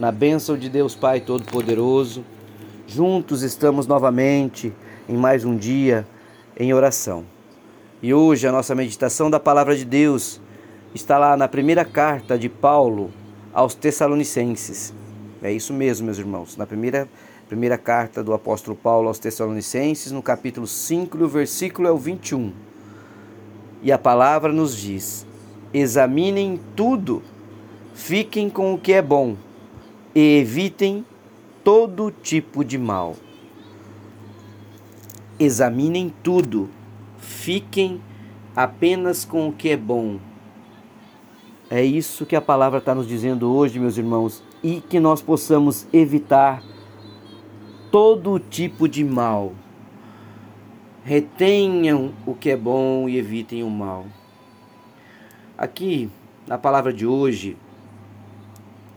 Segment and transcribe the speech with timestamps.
[0.00, 2.24] na bênção de Deus Pai Todo-Poderoso.
[2.86, 4.72] Juntos estamos novamente
[5.06, 6.06] em mais um dia
[6.58, 7.22] em oração.
[8.02, 10.40] E hoje a nossa meditação da palavra de Deus
[10.94, 13.10] está lá na primeira carta de Paulo
[13.52, 14.94] aos Tessalonicenses.
[15.42, 16.56] É isso mesmo, meus irmãos.
[16.56, 17.06] Na primeira,
[17.46, 22.54] primeira carta do apóstolo Paulo aos Tessalonicenses, no capítulo 5, o versículo é o 21.
[23.82, 25.26] E a palavra nos diz:
[25.74, 27.22] Examinem tudo,
[27.92, 29.36] fiquem com o que é bom
[30.14, 31.04] e evitem
[31.62, 33.16] todo tipo de mal.
[35.38, 36.68] Examinem tudo,
[37.18, 38.00] fiquem
[38.54, 40.18] apenas com o que é bom.
[41.70, 45.86] É isso que a palavra está nos dizendo hoje, meus irmãos, e que nós possamos
[45.92, 46.62] evitar
[47.90, 49.52] todo tipo de mal.
[51.04, 54.04] Retenham o que é bom e evitem o mal.
[55.56, 56.10] Aqui,
[56.46, 57.56] na palavra de hoje,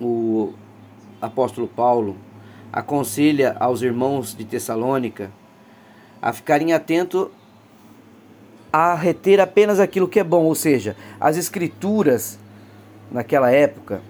[0.00, 0.54] o
[1.20, 2.16] apóstolo Paulo
[2.72, 5.30] aconselha aos irmãos de Tessalônica
[6.22, 7.28] a ficarem atentos
[8.72, 12.38] a reter apenas aquilo que é bom, ou seja, as escrituras
[13.10, 14.00] naquela época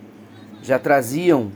[0.62, 1.50] já traziam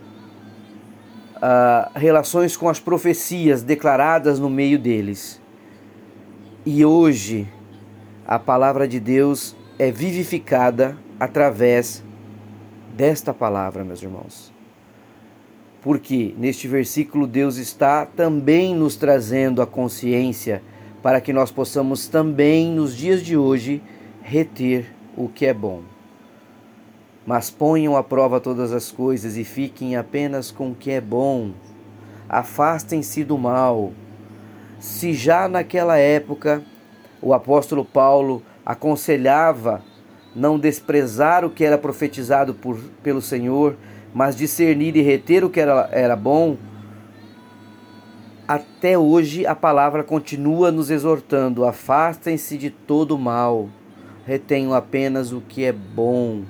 [1.36, 5.40] uh, relações com as profecias declaradas no meio deles.
[6.64, 7.46] E hoje
[8.26, 12.02] a palavra de Deus é vivificada através
[12.96, 14.53] desta palavra, meus irmãos
[15.84, 20.62] porque neste versículo Deus está também nos trazendo a consciência
[21.02, 23.82] para que nós possamos também nos dias de hoje
[24.22, 25.82] reter o que é bom.
[27.26, 31.50] Mas ponham à prova todas as coisas e fiquem apenas com o que é bom.
[32.26, 33.92] Afastem-se do mal.
[34.80, 36.62] Se já naquela época
[37.20, 39.82] o apóstolo Paulo aconselhava
[40.34, 43.76] não desprezar o que era profetizado por, pelo Senhor,
[44.12, 46.56] mas discernir e reter o que era, era bom,
[48.46, 53.68] até hoje a palavra continua nos exortando: afastem-se de todo mal,
[54.26, 56.42] retenham apenas o que é bom.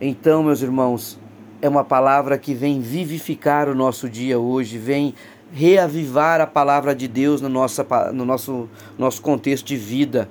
[0.00, 1.18] Então, meus irmãos,
[1.60, 5.14] é uma palavra que vem vivificar o nosso dia hoje, vem
[5.52, 8.68] reavivar a palavra de Deus no nosso, no nosso,
[8.98, 10.28] nosso contexto de vida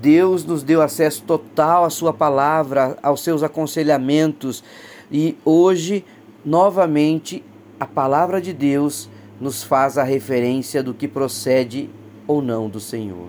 [0.00, 4.62] Deus nos deu acesso total à Sua palavra, aos seus aconselhamentos,
[5.10, 6.04] e hoje,
[6.44, 7.42] novamente,
[7.80, 9.08] a palavra de Deus
[9.40, 11.88] nos faz a referência do que procede
[12.26, 13.28] ou não do Senhor.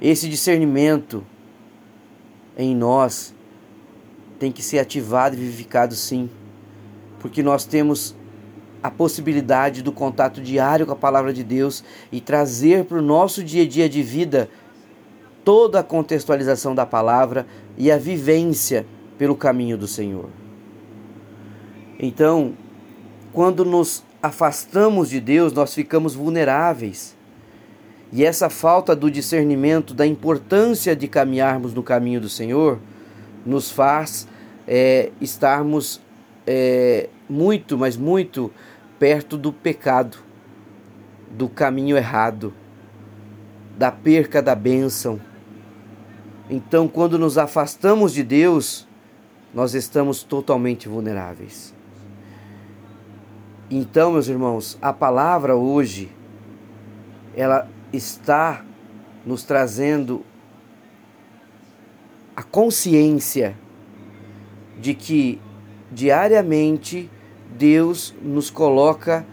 [0.00, 1.24] Esse discernimento
[2.56, 3.34] em nós
[4.38, 6.28] tem que ser ativado e vivificado sim,
[7.20, 8.14] porque nós temos
[8.82, 13.42] a possibilidade do contato diário com a palavra de Deus e trazer para o nosso
[13.42, 14.48] dia a dia de vida
[15.46, 17.46] toda a contextualização da palavra
[17.78, 18.84] e a vivência
[19.16, 20.28] pelo caminho do Senhor.
[22.00, 22.54] Então,
[23.32, 27.16] quando nos afastamos de Deus, nós ficamos vulneráveis.
[28.12, 32.80] E essa falta do discernimento da importância de caminharmos no caminho do Senhor
[33.44, 34.26] nos faz
[34.66, 36.00] é, estarmos
[36.44, 38.50] é, muito, mas muito
[38.98, 40.18] perto do pecado,
[41.30, 42.52] do caminho errado,
[43.78, 45.20] da perca da bênção
[46.48, 48.86] então, quando nos afastamos de Deus,
[49.52, 51.74] nós estamos totalmente vulneráveis.
[53.68, 56.08] Então, meus irmãos, a palavra hoje
[57.34, 58.64] ela está
[59.24, 60.24] nos trazendo
[62.36, 63.56] a consciência
[64.78, 65.40] de que
[65.90, 67.10] diariamente
[67.58, 69.26] Deus nos coloca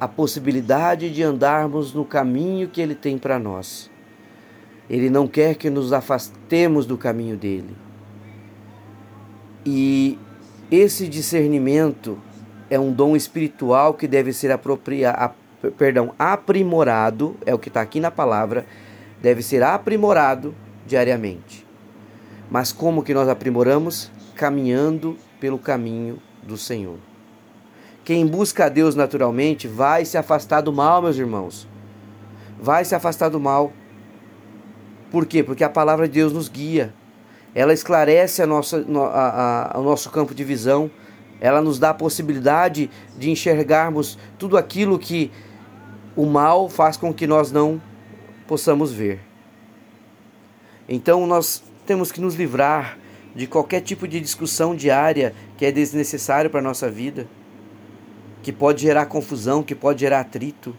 [0.00, 3.90] a possibilidade de andarmos no caminho que Ele tem para nós.
[4.88, 7.76] Ele não quer que nos afastemos do caminho dele.
[9.64, 10.18] E
[10.70, 12.18] esse discernimento
[12.70, 15.34] é um dom espiritual que deve ser apropriado,
[15.76, 18.66] perdão, aprimorado, é o que está aqui na palavra,
[19.20, 20.54] deve ser aprimorado
[20.86, 21.66] diariamente.
[22.50, 24.10] Mas como que nós aprimoramos?
[24.34, 26.98] Caminhando pelo caminho do Senhor.
[28.04, 31.66] Quem busca a Deus naturalmente vai se afastar do mal, meus irmãos.
[32.56, 33.72] Vai se afastar do mal.
[35.10, 35.42] Por quê?
[35.42, 36.92] Porque a palavra de Deus nos guia.
[37.54, 40.90] Ela esclarece a nossa, a, a, o nosso campo de visão.
[41.40, 45.30] Ela nos dá a possibilidade de enxergarmos tudo aquilo que
[46.14, 47.80] o mal faz com que nós não
[48.46, 49.20] possamos ver.
[50.88, 52.98] Então nós temos que nos livrar
[53.34, 57.28] de qualquer tipo de discussão diária que é desnecessário para a nossa vida,
[58.42, 60.74] que pode gerar confusão, que pode gerar atrito.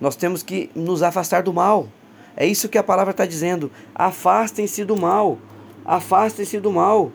[0.00, 1.88] Nós temos que nos afastar do mal.
[2.36, 3.70] É isso que a palavra está dizendo.
[3.94, 5.38] Afastem-se do mal.
[5.84, 7.12] Afastem-se do mal.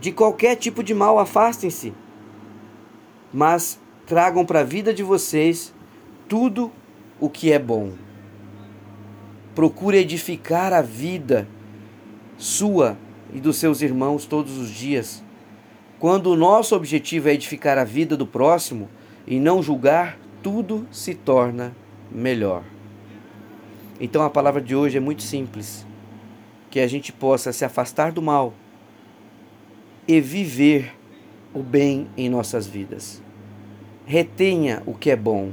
[0.00, 1.94] De qualquer tipo de mal, afastem-se.
[3.32, 5.72] Mas tragam para a vida de vocês
[6.28, 6.70] tudo
[7.20, 7.92] o que é bom.
[9.54, 11.48] Procure edificar a vida
[12.36, 12.98] sua
[13.32, 15.22] e dos seus irmãos todos os dias.
[15.98, 18.88] Quando o nosso objetivo é edificar a vida do próximo
[19.26, 21.74] e não julgar, tudo se torna
[22.10, 22.73] melhor.
[24.00, 25.86] Então a palavra de hoje é muito simples:
[26.70, 28.52] que a gente possa se afastar do mal
[30.06, 30.94] e viver
[31.52, 33.22] o bem em nossas vidas.
[34.06, 35.52] Retenha o que é bom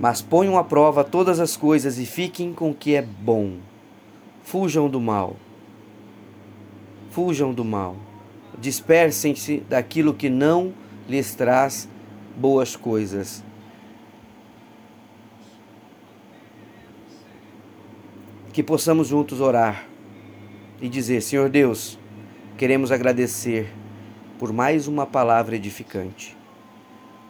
[0.00, 3.58] mas ponham à prova todas as coisas e fiquem com o que é bom.
[4.42, 5.36] Fujam do mal.
[7.10, 7.96] Fujam do mal.
[8.58, 10.72] Dispersem-se daquilo que não
[11.06, 11.86] lhes traz
[12.34, 13.44] boas coisas.
[18.52, 19.86] Que possamos juntos orar
[20.80, 21.98] e dizer: Senhor Deus,
[22.58, 23.72] queremos agradecer
[24.40, 26.36] por mais uma palavra edificante,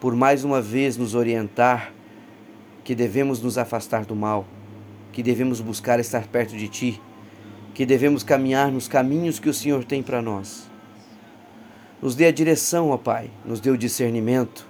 [0.00, 1.92] por mais uma vez nos orientar
[2.82, 4.46] que devemos nos afastar do mal,
[5.12, 7.02] que devemos buscar estar perto de Ti,
[7.74, 10.70] que devemos caminhar nos caminhos que o Senhor tem para nós.
[12.00, 14.66] Nos dê a direção, ó Pai, nos dê o discernimento.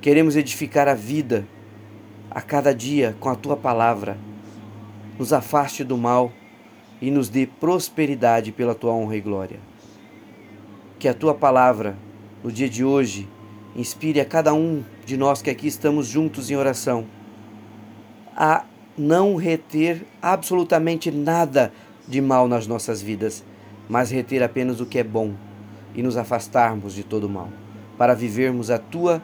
[0.00, 1.46] Queremos edificar a vida
[2.28, 4.18] a cada dia com a Tua palavra.
[5.18, 6.32] Nos afaste do mal
[7.00, 9.60] e nos dê prosperidade pela Tua honra e glória.
[10.98, 11.96] Que a Tua palavra,
[12.42, 13.28] no dia de hoje,
[13.74, 17.06] inspire a cada um de nós que aqui estamos juntos em oração
[18.40, 18.64] a
[18.96, 21.72] não reter absolutamente nada
[22.06, 23.44] de mal nas nossas vidas,
[23.88, 25.34] mas reter apenas o que é bom
[25.92, 27.48] e nos afastarmos de todo mal,
[27.96, 29.20] para vivermos a tua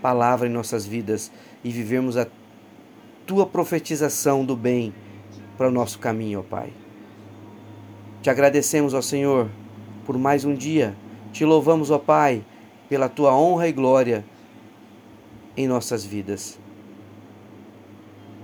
[0.00, 1.30] palavra em nossas vidas
[1.62, 2.26] e vivermos a
[3.26, 4.94] tua profetização do bem
[5.56, 6.72] para o nosso caminho, ó Pai.
[8.22, 9.48] Te agradecemos, ó Senhor,
[10.04, 10.96] por mais um dia.
[11.32, 12.44] Te louvamos, ó Pai,
[12.88, 14.24] pela tua honra e glória
[15.56, 16.58] em nossas vidas.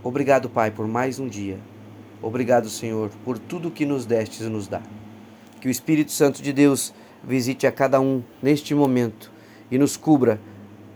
[0.02, 1.58] Obrigado, Pai, por mais um dia.
[2.20, 4.80] Obrigado, Senhor, por tudo que nos destes nos dá.
[5.60, 6.92] Que o Espírito Santo de Deus
[7.22, 9.30] visite a cada um neste momento
[9.70, 10.40] e nos cubra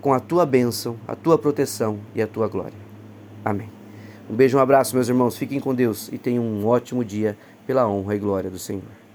[0.00, 2.78] com a tua bênção, a tua proteção e a tua glória.
[3.44, 3.75] Amém.
[4.28, 5.37] Um beijo, um abraço, meus irmãos.
[5.37, 7.37] Fiquem com Deus e tenham um ótimo dia
[7.67, 9.06] pela honra e glória do Senhor.